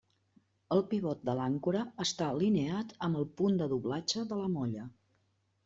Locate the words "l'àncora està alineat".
1.39-2.97